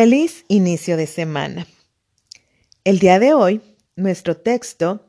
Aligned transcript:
Feliz 0.00 0.44
inicio 0.46 0.96
de 0.96 1.08
semana. 1.08 1.66
El 2.84 3.00
día 3.00 3.18
de 3.18 3.34
hoy, 3.34 3.60
nuestro 3.96 4.36
texto 4.36 5.04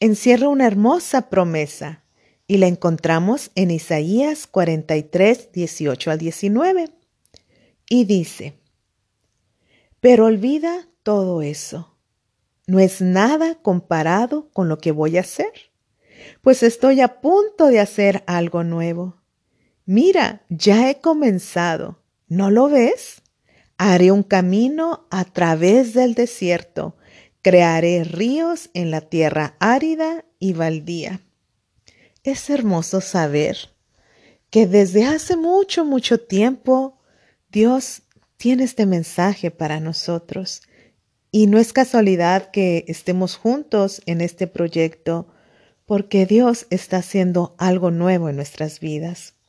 encierra 0.00 0.48
una 0.48 0.66
hermosa 0.66 1.28
promesa 1.28 2.04
y 2.46 2.56
la 2.56 2.66
encontramos 2.66 3.50
en 3.54 3.70
Isaías 3.70 4.46
43, 4.46 5.52
18 5.52 6.10
al 6.10 6.18
19. 6.18 6.88
Y 7.90 8.06
dice, 8.06 8.54
pero 10.00 10.24
olvida 10.24 10.88
todo 11.02 11.42
eso. 11.42 11.94
No 12.66 12.78
es 12.78 13.02
nada 13.02 13.56
comparado 13.56 14.48
con 14.54 14.70
lo 14.70 14.78
que 14.78 14.90
voy 14.90 15.18
a 15.18 15.20
hacer, 15.20 15.52
pues 16.40 16.62
estoy 16.62 17.02
a 17.02 17.20
punto 17.20 17.66
de 17.66 17.78
hacer 17.78 18.24
algo 18.26 18.64
nuevo. 18.64 19.20
Mira, 19.84 20.46
ya 20.48 20.88
he 20.88 20.98
comenzado. 20.98 21.98
¿No 22.26 22.50
lo 22.50 22.70
ves? 22.70 23.19
Haré 23.82 24.12
un 24.12 24.22
camino 24.22 25.06
a 25.10 25.24
través 25.24 25.94
del 25.94 26.12
desierto, 26.12 26.98
crearé 27.40 28.04
ríos 28.04 28.68
en 28.74 28.90
la 28.90 29.00
tierra 29.00 29.56
árida 29.58 30.26
y 30.38 30.52
baldía. 30.52 31.22
Es 32.22 32.50
hermoso 32.50 33.00
saber 33.00 33.56
que 34.50 34.66
desde 34.66 35.06
hace 35.06 35.34
mucho, 35.38 35.86
mucho 35.86 36.20
tiempo 36.20 36.98
Dios 37.48 38.02
tiene 38.36 38.64
este 38.64 38.84
mensaje 38.84 39.50
para 39.50 39.80
nosotros. 39.80 40.60
Y 41.30 41.46
no 41.46 41.56
es 41.56 41.72
casualidad 41.72 42.50
que 42.50 42.84
estemos 42.86 43.36
juntos 43.36 44.02
en 44.04 44.20
este 44.20 44.46
proyecto, 44.46 45.26
porque 45.86 46.26
Dios 46.26 46.66
está 46.68 46.98
haciendo 46.98 47.54
algo 47.56 47.90
nuevo 47.90 48.28
en 48.28 48.36
nuestras 48.36 48.78
vidas. 48.78 49.39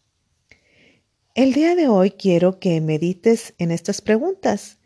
El 1.33 1.53
día 1.53 1.75
de 1.75 1.87
hoy 1.87 2.11
quiero 2.11 2.59
que 2.59 2.81
medites 2.81 3.53
en 3.57 3.71
estas 3.71 4.01
preguntas 4.01 4.79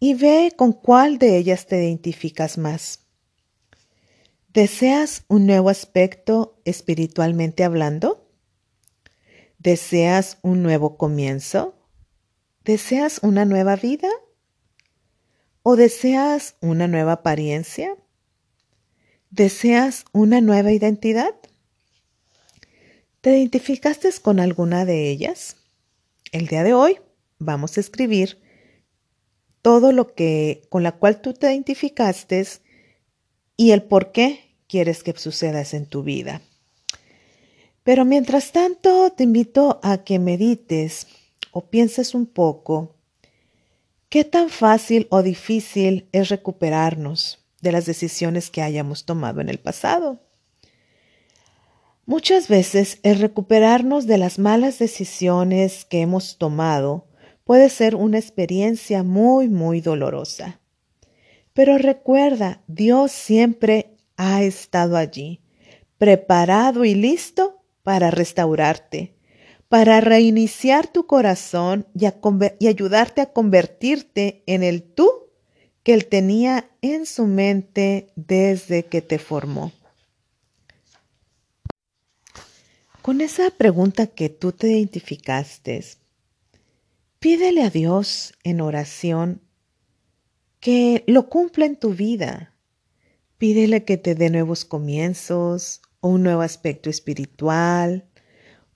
y 0.00 0.14
ve 0.14 0.54
con 0.56 0.72
cuál 0.72 1.18
de 1.18 1.36
ellas 1.36 1.66
te 1.66 1.76
identificas 1.76 2.56
más. 2.56 3.00
¿Deseas 4.48 5.24
un 5.28 5.46
nuevo 5.46 5.68
aspecto 5.68 6.58
espiritualmente 6.64 7.64
hablando? 7.64 8.26
¿Deseas 9.58 10.38
un 10.40 10.62
nuevo 10.62 10.96
comienzo? 10.96 11.74
¿Deseas 12.64 13.18
una 13.22 13.44
nueva 13.44 13.76
vida? 13.76 14.08
¿O 15.62 15.76
deseas 15.76 16.56
una 16.62 16.88
nueva 16.88 17.12
apariencia? 17.12 17.94
¿Deseas 19.28 20.06
una 20.12 20.40
nueva 20.40 20.72
identidad? 20.72 21.34
¿Te 23.20 23.36
identificaste 23.36 24.08
con 24.22 24.40
alguna 24.40 24.86
de 24.86 25.10
ellas? 25.10 25.56
El 26.34 26.48
día 26.48 26.64
de 26.64 26.74
hoy 26.74 26.98
vamos 27.38 27.76
a 27.76 27.80
escribir 27.80 28.42
todo 29.62 29.92
lo 29.92 30.16
que 30.16 30.66
con 30.68 30.82
la 30.82 30.90
cual 30.90 31.20
tú 31.20 31.32
te 31.32 31.46
identificaste 31.52 32.44
y 33.56 33.70
el 33.70 33.84
por 33.84 34.10
qué 34.10 34.56
quieres 34.66 35.04
que 35.04 35.12
suceda 35.12 35.62
en 35.70 35.86
tu 35.86 36.02
vida. 36.02 36.42
Pero 37.84 38.04
mientras 38.04 38.50
tanto, 38.50 39.12
te 39.12 39.22
invito 39.22 39.78
a 39.84 39.98
que 39.98 40.18
medites 40.18 41.06
o 41.52 41.70
pienses 41.70 42.16
un 42.16 42.26
poco 42.26 42.96
qué 44.08 44.24
tan 44.24 44.48
fácil 44.48 45.06
o 45.10 45.22
difícil 45.22 46.08
es 46.10 46.30
recuperarnos 46.30 47.46
de 47.60 47.70
las 47.70 47.86
decisiones 47.86 48.50
que 48.50 48.60
hayamos 48.60 49.04
tomado 49.04 49.40
en 49.40 49.50
el 49.50 49.60
pasado. 49.60 50.18
Muchas 52.06 52.48
veces 52.48 52.98
el 53.02 53.18
recuperarnos 53.18 54.06
de 54.06 54.18
las 54.18 54.38
malas 54.38 54.78
decisiones 54.78 55.86
que 55.86 56.02
hemos 56.02 56.36
tomado 56.36 57.06
puede 57.44 57.70
ser 57.70 57.96
una 57.96 58.18
experiencia 58.18 59.02
muy, 59.02 59.48
muy 59.48 59.80
dolorosa. 59.80 60.60
Pero 61.54 61.78
recuerda, 61.78 62.62
Dios 62.66 63.10
siempre 63.10 63.96
ha 64.18 64.42
estado 64.42 64.98
allí, 64.98 65.40
preparado 65.96 66.84
y 66.84 66.94
listo 66.94 67.62
para 67.82 68.10
restaurarte, 68.10 69.14
para 69.70 70.02
reiniciar 70.02 70.86
tu 70.86 71.06
corazón 71.06 71.86
y, 71.94 72.04
y, 72.58 72.66
ayudarte 72.66 73.22
a 73.22 73.32
convertirte 73.32 74.42
en 74.46 74.62
el 74.62 74.82
tú 74.82 75.10
que 75.82 75.94
Él 75.94 76.06
tenía 76.06 76.68
en 76.82 77.06
su 77.06 77.26
mente 77.26 78.08
desde 78.14 78.84
que 78.84 79.00
te 79.00 79.18
formó. 79.18 79.72
Con 83.04 83.20
esa 83.20 83.50
pregunta 83.50 84.06
que 84.06 84.30
tú 84.30 84.52
te 84.52 84.68
identificaste, 84.68 85.84
pídele 87.18 87.62
a 87.62 87.68
Dios 87.68 88.32
en 88.44 88.62
oración 88.62 89.42
que 90.58 91.04
lo 91.06 91.28
cumpla 91.28 91.66
en 91.66 91.76
tu 91.76 91.92
vida. 91.92 92.54
Pídele 93.36 93.84
que 93.84 93.98
te 93.98 94.14
dé 94.14 94.30
nuevos 94.30 94.64
comienzos, 94.64 95.82
un 96.00 96.22
nuevo 96.22 96.40
aspecto 96.40 96.88
espiritual, 96.88 98.08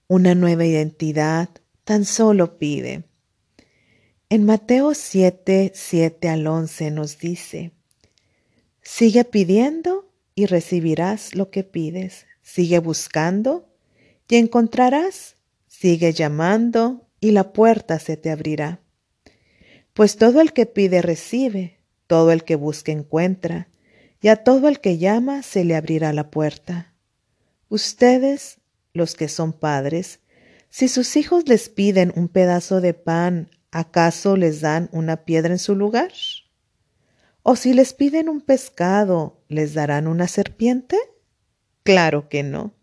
una 0.09 0.35
nueva 0.35 0.67
identidad. 0.67 1.49
Tan 1.85 2.05
solo 2.05 2.59
pide. 2.59 3.05
En 4.29 4.45
Mateo 4.45 4.93
7, 4.93 5.73
7 5.75 6.29
al 6.29 6.47
11 6.47 6.91
nos 6.91 7.17
dice, 7.17 7.73
Sigue 8.83 9.25
pidiendo 9.25 10.13
y 10.35 10.45
recibirás 10.45 11.35
lo 11.35 11.49
que 11.49 11.65
pides. 11.65 12.27
Sigue 12.43 12.79
buscando 12.79 13.68
y 14.29 14.37
encontrarás, 14.37 15.37
sigue 15.67 16.13
llamando 16.13 17.09
y 17.21 17.31
la 17.31 17.53
puerta 17.53 17.99
se 17.99 18.17
te 18.17 18.31
abrirá. 18.31 18.81
Pues 19.95 20.17
todo 20.17 20.41
el 20.41 20.53
que 20.53 20.67
pide 20.67 21.03
recibe, 21.03 21.81
todo 22.07 22.31
el 22.31 22.45
que 22.45 22.57
busca 22.57 22.93
encuentra, 22.93 23.69
y 24.21 24.29
a 24.29 24.37
todo 24.37 24.69
el 24.69 24.81
que 24.81 24.99
llama 24.99 25.43
se 25.43 25.65
le 25.65 25.77
abrirá 25.77 26.13
la 26.13 26.31
puerta. 26.31 26.95
Ustedes, 27.69 28.59
los 28.93 29.15
que 29.15 29.29
son 29.29 29.53
padres, 29.53 30.21
si 30.71 30.89
sus 30.89 31.17
hijos 31.17 31.49
les 31.49 31.69
piden 31.69 32.13
un 32.15 32.29
pedazo 32.29 32.81
de 32.81 32.95
pan, 32.95 33.51
¿acaso 33.71 34.37
les 34.37 34.61
dan 34.61 34.89
una 34.93 35.25
piedra 35.25 35.53
en 35.53 35.59
su 35.59 35.75
lugar? 35.75 36.13
¿O 37.43 37.57
si 37.57 37.73
les 37.73 37.95
piden 37.95 38.29
un 38.29 38.41
pescado, 38.41 39.41
les 39.49 39.73
darán 39.75 40.07
una 40.07 40.29
serpiente? 40.29 40.99
Claro 41.83 42.29
que 42.29 42.43
no. 42.43 42.78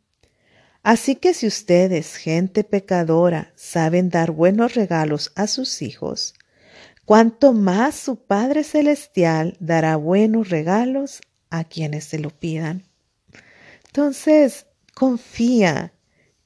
Así 0.86 1.16
que 1.16 1.34
si 1.34 1.48
ustedes, 1.48 2.16
gente 2.16 2.64
pecadora, 2.64 3.52
saben 3.56 4.12
dar 4.12 4.30
buenos 4.30 4.76
regalos 4.76 5.32
a 5.34 5.48
sus 5.48 5.82
hijos, 5.82 6.36
cuanto 7.06 7.54
más 7.54 7.96
su 7.96 8.18
Padre 8.18 8.64
Celestial 8.64 9.58
dará 9.60 9.96
buenos 9.96 10.50
regalos 10.50 11.22
a 11.50 11.64
quienes 11.64 12.04
se 12.04 12.20
lo 12.20 12.30
pidan. 12.30 12.84
Entonces, 13.88 14.68
confía 14.94 15.92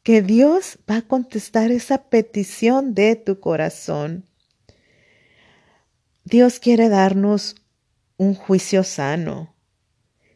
que 0.03 0.21
Dios 0.21 0.79
va 0.89 0.95
a 0.95 1.01
contestar 1.01 1.69
esa 1.71 2.03
petición 2.05 2.93
de 2.93 3.17
tu 3.17 3.41
corazón. 3.41 4.23
Dios 6.23 6.61
quiere 6.61 6.87
darnos 6.87 7.57
un 8.15 8.35
juicio 8.35 8.85
sano. 8.85 9.53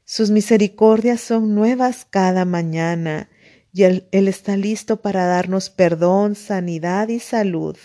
Sus 0.04 0.30
misericordias 0.30 1.22
son 1.22 1.56
nuevas 1.56 2.04
cada 2.04 2.44
mañana 2.44 3.30
y 3.74 3.84
él, 3.84 4.08
está 4.12 4.56
listo 4.56 5.02
para 5.02 5.26
darnos 5.26 5.72
perdón, 5.72 6.36
sanidad 6.36 7.08
y 7.10 7.20
salud. 7.20 7.76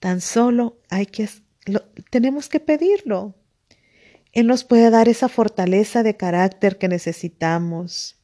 Tan 0.00 0.20
solo 0.20 0.78
hay 0.90 1.06
que, 1.06 1.26
tenemos 2.10 2.50
que 2.50 2.60
pedirlo. 2.60 3.34
Él 4.32 4.46
nos 4.46 4.64
puede 4.64 4.90
dar 4.90 5.08
esa 5.08 5.30
fortaleza 5.30 6.02
de 6.02 6.18
carácter 6.18 6.76
que 6.76 6.88
necesitamos. 6.88 8.16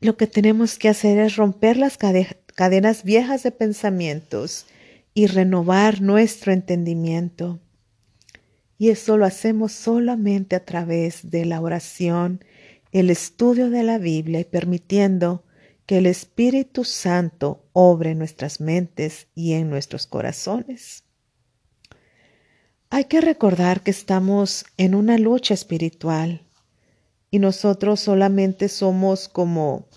Lo 0.00 0.16
que 0.16 0.28
tenemos 0.28 0.78
que 0.78 0.88
hacer 0.88 1.18
es 1.18 1.34
romper 1.34 1.76
las 1.76 1.98
cadenas 1.98 3.02
viejas 3.02 3.42
de 3.42 3.50
pensamientos 3.50 4.66
y 5.14 5.26
renovar 5.26 6.00
nuestro 6.00 6.52
entendimiento. 6.52 7.58
Y 8.78 8.90
eso 8.90 9.16
lo 9.16 9.26
hacemos 9.26 9.72
solamente 9.72 10.54
a 10.54 10.64
través 10.64 11.28
de 11.28 11.44
la 11.44 11.60
oración 11.60 12.44
el 12.92 13.10
estudio 13.10 13.70
de 13.70 13.82
la 13.82 13.98
Biblia 13.98 14.40
y 14.40 14.44
permitiendo 14.44 15.44
que 15.86 15.98
el 15.98 16.06
Espíritu 16.06 16.84
Santo 16.84 17.68
obre 17.72 18.10
en 18.10 18.18
nuestras 18.18 18.60
mentes 18.60 19.28
y 19.34 19.54
en 19.54 19.70
nuestros 19.70 20.06
corazones. 20.06 21.04
Hay 22.90 23.04
que 23.04 23.20
recordar 23.20 23.82
que 23.82 23.90
estamos 23.90 24.64
en 24.76 24.94
una 24.94 25.18
lucha 25.18 25.54
espiritual 25.54 26.46
y 27.30 27.38
nosotros 27.38 28.00
solamente 28.00 28.68
somos 28.68 29.28
como 29.28 29.88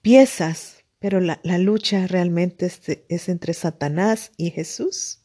piezas, 0.00 0.84
pero 0.98 1.20
la, 1.20 1.40
lucha 1.58 2.06
realmente 2.06 2.70
es 3.08 3.28
entre 3.28 3.54
Satanás 3.54 4.32
y 4.36 4.50
Jesús. 4.50 5.21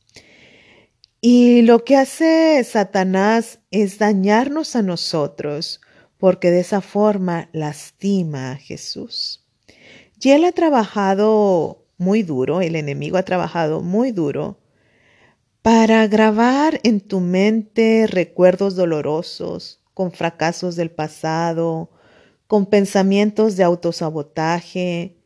Y 1.20 1.64
lo 1.64 1.84
que 1.84 1.96
hace 1.96 2.64
Satanás 2.64 3.60
es 3.72 3.98
dañarnos 3.98 4.76
a 4.76 4.84
nosotros, 4.84 5.82
porque 6.18 6.52
de 6.52 6.60
esa 6.60 6.82
forma 6.82 7.50
lastima 7.54 8.52
a 8.52 8.56
Jesús. 8.56 9.44
Y 10.20 10.30
él 10.30 10.46
ha 10.46 10.52
trabajado 10.52 11.86
muy 11.98 12.24
duro, 12.24 12.62
el 12.62 12.76
enemigo 12.76 13.18
ha 13.18 13.24
trabajado 13.24 13.82
muy 13.82 14.12
duro 14.12 14.60
para 15.62 16.08
grabar 16.08 16.80
en 16.84 17.02
tu 17.02 17.20
mente 17.20 18.08
recuerdos 18.08 18.76
dolorosos, 18.76 19.82
con 19.94 20.12
fracasos 20.12 20.76
del 20.76 20.92
pasado, 20.92 21.90
con 22.46 22.68
pensamientos 22.68 23.58
de 23.58 23.64
autosabotaje, 23.64 25.18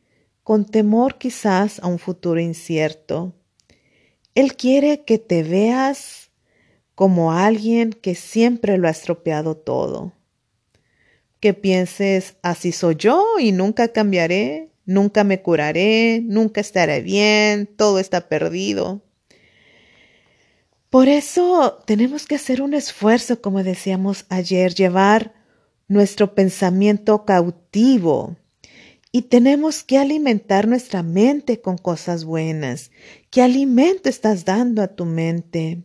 con 0.42 0.64
temor 0.64 1.18
quizás 1.18 1.78
a 1.80 1.86
un 1.86 1.98
futuro 1.98 2.40
incierto. 2.40 3.34
Él 4.34 4.56
quiere 4.56 5.04
que 5.04 5.18
te 5.18 5.42
veas 5.42 6.30
como 6.94 7.32
alguien 7.32 7.92
que 7.92 8.14
siempre 8.14 8.78
lo 8.78 8.88
ha 8.88 8.90
estropeado 8.90 9.56
todo. 9.56 10.12
Que 11.40 11.54
pienses, 11.54 12.36
así 12.42 12.72
soy 12.72 12.96
yo 12.96 13.38
y 13.38 13.52
nunca 13.52 13.88
cambiaré, 13.88 14.70
nunca 14.86 15.24
me 15.24 15.42
curaré, 15.42 16.20
nunca 16.24 16.60
estaré 16.60 17.02
bien, 17.02 17.66
todo 17.66 17.98
está 17.98 18.28
perdido. 18.28 19.02
Por 20.88 21.08
eso 21.08 21.82
tenemos 21.86 22.26
que 22.26 22.34
hacer 22.36 22.62
un 22.62 22.74
esfuerzo, 22.74 23.40
como 23.40 23.62
decíamos 23.62 24.26
ayer, 24.28 24.74
llevar 24.74 25.34
nuestro 25.88 26.34
pensamiento 26.34 27.24
cautivo 27.24 28.36
y 29.12 29.22
tenemos 29.22 29.84
que 29.84 29.98
alimentar 29.98 30.66
nuestra 30.66 31.02
mente 31.02 31.60
con 31.60 31.76
cosas 31.76 32.24
buenas. 32.24 32.90
¿Qué 33.30 33.42
alimento 33.42 34.08
estás 34.08 34.46
dando 34.46 34.80
a 34.82 34.88
tu 34.88 35.04
mente? 35.04 35.84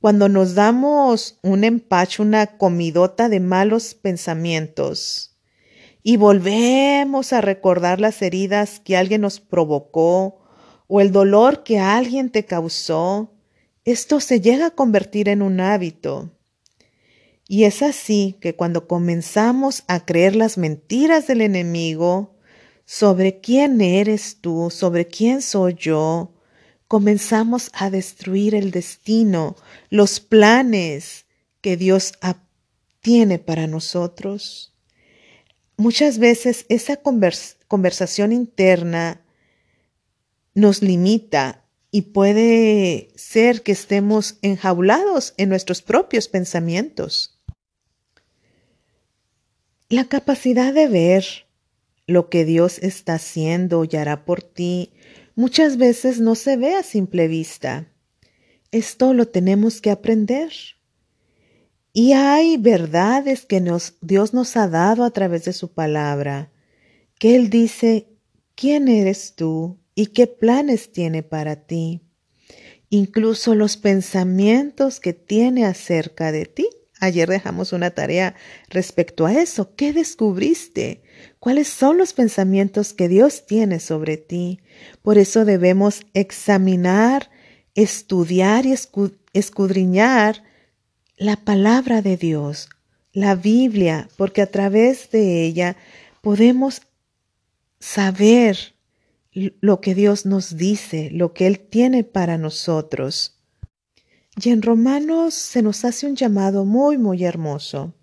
Cuando 0.00 0.28
nos 0.28 0.54
damos 0.54 1.40
un 1.42 1.64
empacho, 1.64 2.22
una 2.22 2.46
comidota 2.58 3.28
de 3.28 3.40
malos 3.40 3.94
pensamientos 3.94 5.36
y 6.04 6.16
volvemos 6.16 7.32
a 7.32 7.40
recordar 7.40 8.00
las 8.00 8.22
heridas 8.22 8.80
que 8.80 8.96
alguien 8.96 9.20
nos 9.20 9.40
provocó 9.40 10.40
o 10.86 11.00
el 11.00 11.10
dolor 11.10 11.64
que 11.64 11.80
alguien 11.80 12.30
te 12.30 12.44
causó, 12.44 13.32
esto 13.84 14.20
se 14.20 14.40
llega 14.40 14.66
a 14.66 14.70
convertir 14.70 15.28
en 15.28 15.42
un 15.42 15.60
hábito. 15.60 16.30
Y 17.48 17.64
es 17.64 17.82
así 17.82 18.36
que 18.40 18.54
cuando 18.54 18.86
comenzamos 18.86 19.84
a 19.88 20.04
creer 20.04 20.36
las 20.36 20.58
mentiras 20.58 21.26
del 21.26 21.40
enemigo 21.40 22.36
sobre 22.84 23.40
quién 23.40 23.80
eres 23.80 24.38
tú, 24.40 24.70
sobre 24.70 25.06
quién 25.06 25.42
soy 25.42 25.74
yo, 25.74 26.32
comenzamos 26.88 27.70
a 27.72 27.90
destruir 27.90 28.54
el 28.54 28.70
destino, 28.70 29.56
los 29.90 30.20
planes 30.20 31.26
que 31.60 31.76
Dios 31.76 32.12
tiene 33.00 33.38
para 33.38 33.66
nosotros. 33.66 34.74
Muchas 35.76 36.18
veces 36.18 36.66
esa 36.68 36.98
conversación 37.66 38.32
interna 38.32 39.22
nos 40.54 40.82
limita 40.82 41.61
y 41.94 42.02
puede 42.02 43.12
ser 43.16 43.62
que 43.62 43.72
estemos 43.72 44.38
enjaulados 44.40 45.34
en 45.36 45.50
nuestros 45.50 45.82
propios 45.82 46.26
pensamientos. 46.26 47.38
La 49.90 50.06
capacidad 50.06 50.72
de 50.72 50.88
ver 50.88 51.24
lo 52.06 52.30
que 52.30 52.46
Dios 52.46 52.78
está 52.78 53.14
haciendo 53.14 53.84
y 53.84 53.94
hará 53.94 54.24
por 54.24 54.42
ti 54.42 54.94
muchas 55.34 55.76
veces 55.76 56.18
no 56.18 56.34
se 56.34 56.56
ve 56.56 56.74
a 56.74 56.82
simple 56.82 57.28
vista. 57.28 57.86
Esto 58.70 59.12
lo 59.12 59.28
tenemos 59.28 59.82
que 59.82 59.90
aprender. 59.90 60.50
Y 61.92 62.12
hay 62.12 62.56
verdades 62.56 63.44
que 63.44 63.62
Dios 64.00 64.32
nos 64.32 64.56
ha 64.56 64.66
dado 64.66 65.04
a 65.04 65.10
través 65.10 65.44
de 65.44 65.52
su 65.52 65.74
palabra, 65.74 66.50
que 67.18 67.36
Él 67.36 67.50
dice, 67.50 68.08
¿quién 68.54 68.88
eres 68.88 69.34
tú 69.34 69.81
y 69.94 70.06
qué 70.06 70.26
planes 70.26 70.92
tiene 70.92 71.22
para 71.22 71.56
ti? 71.56 72.00
Incluso 72.88 73.54
los 73.54 73.76
pensamientos 73.76 75.00
que 75.00 75.12
tiene 75.12 75.64
acerca 75.64 76.32
de 76.32 76.46
ti. 76.46 76.68
Ayer 77.00 77.28
dejamos 77.28 77.72
una 77.72 77.90
tarea 77.90 78.34
respecto 78.68 79.26
a 79.26 79.32
eso. 79.32 79.74
¿Qué 79.74 79.92
descubriste? 79.92 81.02
¿Cuáles 81.38 81.68
son 81.68 81.98
los 81.98 82.12
pensamientos 82.12 82.92
que 82.92 83.08
Dios 83.08 83.46
tiene 83.46 83.80
sobre 83.80 84.18
ti? 84.18 84.60
Por 85.02 85.18
eso 85.18 85.44
debemos 85.44 86.02
examinar, 86.14 87.30
estudiar 87.74 88.66
y 88.66 88.74
escudriñar 89.32 90.44
la 91.16 91.36
palabra 91.36 92.02
de 92.02 92.16
Dios, 92.16 92.68
la 93.12 93.34
Biblia, 93.34 94.08
porque 94.16 94.42
a 94.42 94.50
través 94.50 95.10
de 95.10 95.44
ella 95.44 95.76
podemos 96.20 96.82
saber 97.80 98.74
lo 99.32 99.80
que 99.80 99.94
Dios 99.94 100.26
nos 100.26 100.56
dice, 100.56 101.10
lo 101.10 101.32
que 101.32 101.46
Él 101.46 101.60
tiene 101.60 102.04
para 102.04 102.38
nosotros. 102.38 103.38
Y 104.42 104.50
en 104.50 104.62
Romanos 104.62 105.34
se 105.34 105.62
nos 105.62 105.84
hace 105.84 106.06
un 106.06 106.16
llamado 106.16 106.64
muy, 106.64 106.98
muy 106.98 107.24
hermoso. 107.24 107.94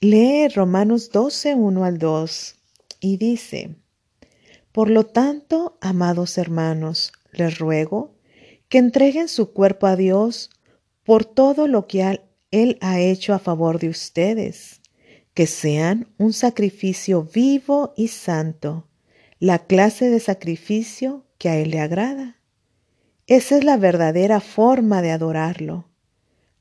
Lee 0.00 0.48
Romanos 0.48 1.10
12, 1.10 1.54
1 1.54 1.84
al 1.84 1.98
2 1.98 2.56
y 3.00 3.16
dice, 3.16 3.76
Por 4.72 4.90
lo 4.90 5.04
tanto, 5.04 5.78
amados 5.80 6.36
hermanos, 6.36 7.12
les 7.32 7.58
ruego 7.58 8.14
que 8.68 8.78
entreguen 8.78 9.28
su 9.28 9.52
cuerpo 9.52 9.86
a 9.86 9.96
Dios 9.96 10.50
por 11.04 11.24
todo 11.24 11.66
lo 11.68 11.86
que 11.86 12.20
Él 12.50 12.78
ha 12.80 13.00
hecho 13.00 13.34
a 13.34 13.38
favor 13.38 13.78
de 13.78 13.88
ustedes, 13.88 14.80
que 15.32 15.46
sean 15.46 16.12
un 16.18 16.32
sacrificio 16.32 17.22
vivo 17.22 17.94
y 17.96 18.08
santo, 18.08 18.88
la 19.44 19.58
clase 19.58 20.08
de 20.08 20.20
sacrificio 20.20 21.26
que 21.36 21.50
a 21.50 21.56
Él 21.58 21.72
le 21.72 21.80
agrada. 21.80 22.40
Esa 23.26 23.58
es 23.58 23.64
la 23.64 23.76
verdadera 23.76 24.40
forma 24.40 25.02
de 25.02 25.10
adorarlo. 25.10 25.86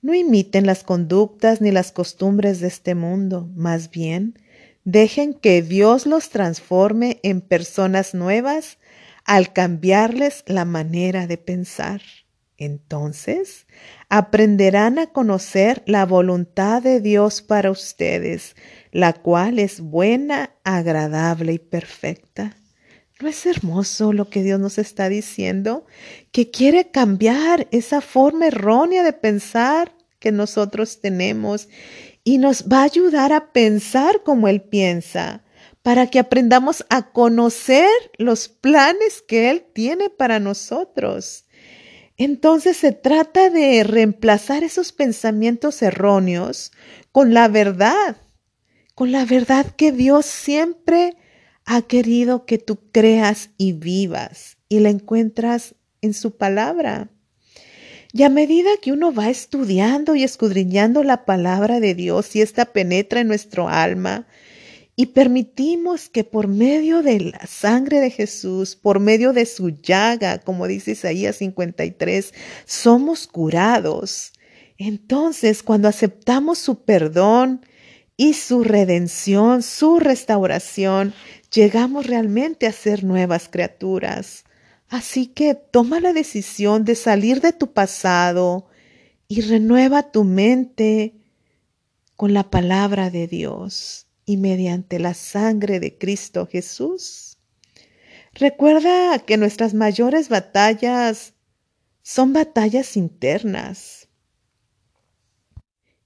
No 0.02 0.14
imiten 0.14 0.66
las 0.66 0.84
conductas 0.84 1.62
ni 1.62 1.72
las 1.72 1.94
costumbres 1.94 2.60
de 2.60 2.68
este 2.68 2.94
mundo, 2.94 3.50
más 3.56 3.90
bien, 3.90 4.38
dejen 4.84 5.34
que 5.34 5.62
Dios 5.62 6.06
los 6.06 6.28
transforme 6.28 7.22
en 7.24 7.40
personas 7.40 8.14
nuevas 8.14 8.80
al 9.24 9.54
cambiarles 9.54 10.44
la 10.46 10.66
manera 10.66 11.26
de 11.26 11.38
pensar. 11.38 12.02
Entonces, 12.58 13.66
aprenderán 14.10 15.00
a 15.00 15.08
conocer 15.08 15.84
la 15.86 16.06
voluntad 16.06 16.84
de 16.84 17.00
Dios 17.00 17.42
para 17.42 17.72
ustedes, 17.72 18.58
la 18.92 19.14
cual 19.14 19.60
es 19.60 19.80
buena, 19.80 20.52
agradable 20.66 21.54
y 21.54 21.60
perfecta. 21.60 22.58
¿No 23.22 23.30
es 23.30 23.46
hermoso 23.46 24.12
lo 24.12 24.30
que 24.30 24.42
Dios 24.42 24.60
nos 24.60 24.78
está 24.78 25.08
diciendo? 25.08 25.86
Que 26.32 26.50
quiere 26.50 26.90
cambiar 26.90 27.68
esa 27.72 28.02
forma 28.02 28.48
errónea 28.48 29.04
de 29.04 29.14
pensar 29.14 29.96
que 30.20 30.32
nosotros 30.32 31.00
tenemos 31.00 31.70
y 32.24 32.38
nos 32.38 32.66
va 32.70 32.80
a 32.80 32.86
ayudar 32.86 33.32
a 33.32 33.52
pensar 33.52 34.24
como 34.24 34.48
Él 34.48 34.62
piensa 34.62 35.44
para 35.84 36.08
que 36.08 36.18
aprendamos 36.18 36.86
a 36.90 37.12
conocer 37.12 37.90
los 38.18 38.48
planes 38.48 39.22
que 39.22 39.52
Él 39.52 39.66
tiene 39.74 40.10
para 40.10 40.40
nosotros. 40.40 41.46
Entonces 42.18 42.78
se 42.78 42.94
trata 42.94 43.50
de 43.50 43.84
reemplazar 43.84 44.64
esos 44.64 44.92
pensamientos 44.92 45.82
erróneos 45.82 46.72
con 47.12 47.34
la 47.34 47.48
verdad, 47.48 48.18
con 48.96 49.12
la 49.12 49.26
verdad 49.26 49.66
que 49.76 49.92
Dios 49.92 50.26
siempre 50.26 51.18
ha 51.66 51.82
querido 51.84 52.46
que 52.46 52.58
tú 52.58 52.80
creas 52.92 53.50
y 53.58 53.74
vivas 53.74 54.58
y 54.70 54.80
la 54.80 54.90
encuentras 54.90 55.76
en 56.02 56.14
su 56.14 56.38
palabra. 56.38 57.10
Y 58.12 58.24
a 58.24 58.30
medida 58.30 58.70
que 58.82 58.92
uno 58.92 59.14
va 59.14 59.30
estudiando 59.30 60.16
y 60.16 60.24
escudriñando 60.24 61.04
la 61.04 61.26
palabra 61.26 61.80
de 61.80 61.96
Dios 61.96 62.36
y 62.36 62.42
ésta 62.42 62.66
penetra 62.66 63.22
en 63.22 63.28
nuestro 63.28 63.68
alma, 63.68 64.28
y 64.96 65.08
permitimos 65.08 66.10
que 66.10 66.24
por 66.24 66.48
medio 66.48 67.02
de 67.02 67.20
la 67.20 67.48
sangre 67.48 68.00
de 68.00 68.12
Jesús, 68.12 68.76
por 68.76 69.00
medio 69.00 69.34
de 69.34 69.46
su 69.46 69.70
llaga, 69.70 70.40
como 70.40 70.68
dice 70.68 70.92
Isaías 70.92 71.38
53, 71.38 72.34
somos 72.66 73.26
curados. 73.26 74.34
Entonces, 74.78 75.64
cuando 75.64 75.88
aceptamos 75.88 76.60
su 76.60 76.84
perdón 76.84 77.66
y 78.18 78.34
su 78.34 78.64
redención, 78.64 79.64
su 79.64 80.00
restauración, 80.00 81.16
llegamos 81.54 82.08
realmente 82.08 82.68
a 82.68 82.72
ser 82.72 83.04
nuevas 83.04 83.48
criaturas. 83.48 84.44
Así 84.90 85.28
que 85.28 85.56
toma 85.56 86.00
la 86.00 86.14
decisión 86.14 86.84
de 86.84 86.96
salir 86.96 87.42
de 87.42 87.54
tu 87.54 87.72
pasado 87.72 88.68
y 89.28 89.42
renueva 89.42 90.12
tu 90.12 90.24
mente 90.24 91.16
con 92.16 92.34
la 92.34 92.50
palabra 92.50 93.10
de 93.10 93.28
Dios 93.28 94.08
y 94.26 94.38
mediante 94.38 95.00
la 95.00 95.14
sangre 95.14 95.80
de 95.80 95.98
Cristo 95.98 96.48
Jesús. 96.48 97.38
Recuerda 98.34 99.20
que 99.20 99.38
nuestras 99.38 99.74
mayores 99.74 100.30
batallas 100.30 101.34
son 102.02 102.34
batallas 102.34 102.98
internas. 102.98 104.08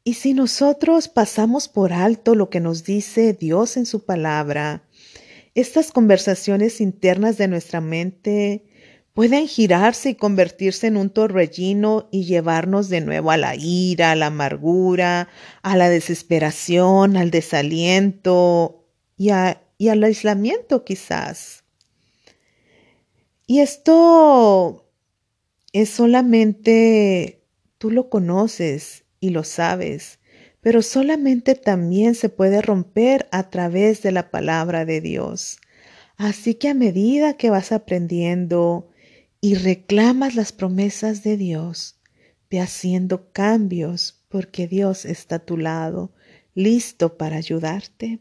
Y 0.04 0.14
si 0.14 0.34
nosotros 0.34 1.10
pasamos 1.10 1.68
por 1.68 1.92
alto 1.92 2.36
lo 2.36 2.50
que 2.50 2.62
nos 2.62 2.86
dice 2.86 3.34
Dios 3.34 3.76
en 3.76 3.86
su 3.86 4.06
palabra, 4.06 4.87
estas 5.58 5.92
conversaciones 5.92 6.82
internas 6.82 7.40
de 7.40 7.48
nuestra 7.48 7.82
mente 7.82 8.68
pueden 9.14 9.48
girarse 9.48 10.12
y 10.12 10.16
convertirse 10.16 10.86
en 10.86 10.98
un 10.98 11.10
torbellino 11.10 12.10
y 12.12 12.26
llevarnos 12.26 12.90
de 12.90 13.02
nuevo 13.02 13.32
a 13.32 13.38
la 13.38 13.56
ira, 13.56 14.12
a 14.12 14.16
la 14.16 14.28
amargura, 14.28 15.30
a 15.64 15.76
la 15.76 15.90
desesperación, 15.90 17.18
al 17.18 17.32
desaliento 17.32 18.86
y, 19.18 19.30
y 19.80 19.88
al 19.88 20.04
aislamiento 20.04 20.86
quizás. 20.86 21.64
Y 23.48 23.62
esto 23.62 24.92
es 25.74 25.90
solamente, 25.90 27.48
tú 27.80 27.90
lo 27.90 28.12
conoces 28.12 29.06
y 29.20 29.32
lo 29.32 29.44
sabes, 29.44 30.20
pero 30.68 30.82
solamente 30.82 31.56
también 31.56 32.14
se 32.14 32.28
puede 32.28 32.62
romper 32.62 33.30
a 33.32 33.50
través 33.50 34.02
de 34.02 34.12
la 34.12 34.32
palabra 34.32 34.84
de 34.84 35.00
Dios. 35.00 35.60
Así 36.18 36.56
que 36.56 36.68
a 36.68 36.74
medida 36.74 37.38
que 37.38 37.50
vas 37.50 37.72
aprendiendo 37.72 38.90
y 39.40 39.56
reclamas 39.56 40.36
las 40.36 40.52
promesas 40.52 41.24
de 41.24 41.38
Dios, 41.38 41.96
ve 42.52 42.60
haciendo 42.60 43.32
cambios 43.32 44.26
porque 44.28 44.68
Dios 44.68 45.06
está 45.06 45.36
a 45.36 45.46
tu 45.46 45.56
lado, 45.56 46.12
listo 46.54 47.18
para 47.18 47.38
ayudarte. 47.38 48.20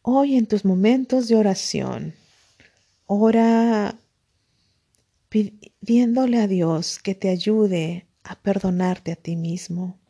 Hoy 0.00 0.36
en 0.36 0.46
tus 0.46 0.64
momentos 0.64 1.28
de 1.28 1.36
oración, 1.36 2.14
ora 3.06 3.96
pidiéndole 5.28 6.40
a 6.40 6.48
Dios 6.48 6.98
que 6.98 7.14
te 7.14 7.28
ayude 7.28 8.08
a 8.24 8.34
perdonarte 8.34 9.12
a 9.12 9.14
ti 9.14 9.36
mismo. 9.36 10.01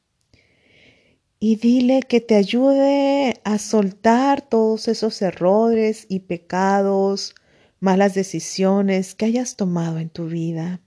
Y 1.44 1.56
dile 1.56 2.02
que 2.02 2.20
te 2.20 2.36
ayude 2.36 3.40
a 3.42 3.58
soltar 3.58 4.48
todos 4.48 4.86
esos 4.86 5.20
errores 5.22 6.06
y 6.08 6.20
pecados, 6.20 7.34
malas 7.80 8.14
decisiones 8.14 9.16
que 9.16 9.24
hayas 9.24 9.56
tomado 9.56 9.98
en 9.98 10.08
tu 10.08 10.28
vida. 10.28 10.82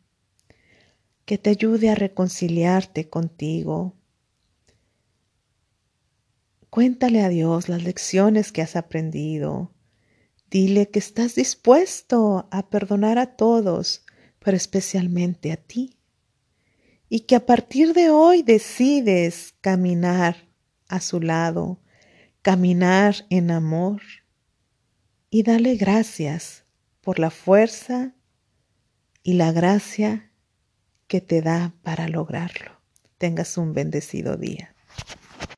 Que 1.26 1.38
te 1.38 1.50
ayude 1.50 1.90
a 1.90 1.96
reconciliarte 1.96 3.10
contigo. 3.10 3.98
Cuéntale 6.70 7.22
a 7.22 7.28
Dios 7.28 7.68
las 7.68 7.84
lecciones 7.84 8.54
que 8.54 8.62
has 8.62 8.78
aprendido. 8.78 9.74
Dile 10.50 10.88
que 10.88 11.00
estás 11.00 11.36
dispuesto 11.36 12.48
a 12.50 12.70
perdonar 12.70 13.18
a 13.18 13.36
todos, 13.36 14.06
pero 14.40 14.56
especialmente 14.56 15.52
a 15.52 15.58
ti. 15.58 15.98
Y 17.08 17.20
que 17.22 17.36
a 17.36 17.46
partir 17.46 17.94
de 17.94 18.10
hoy 18.10 18.42
decides 18.42 19.54
caminar 19.62 20.45
a 20.88 21.00
su 21.00 21.22
lado, 21.22 21.80
caminar 22.42 23.26
en 23.30 23.52
amor 23.52 24.02
y 25.30 25.44
dale 25.44 25.76
gracias 25.76 26.66
por 27.02 27.20
la 27.20 27.32
fuerza 27.32 28.14
y 29.24 29.34
la 29.34 29.52
gracia 29.52 30.32
que 31.08 31.22
te 31.22 31.42
da 31.42 31.74
para 31.84 32.08
lograrlo. 32.08 32.80
Tengas 33.18 33.58
un 33.58 33.74
bendecido 33.74 34.38
día. 34.38 34.75